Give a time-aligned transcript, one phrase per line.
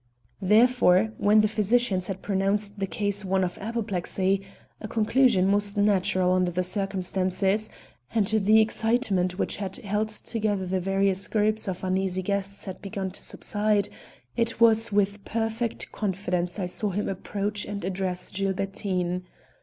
[0.41, 4.41] Therefore when the physicians had pronounced the case one of apoplexy
[4.81, 7.69] (a conclusion most natural under the circumstances),
[8.11, 13.11] and the excitement which had held together the various groups of uneasy guests had begun
[13.11, 13.89] to subside,
[14.35, 19.21] it was with perfect confidence I saw him approach and address Gilbertine.